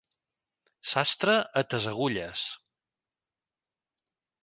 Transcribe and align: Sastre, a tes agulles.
Sastre, 0.93 1.35
a 1.63 1.63
tes 1.73 1.87
agulles. 1.93 2.49